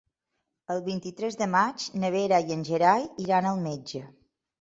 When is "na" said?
2.03-2.09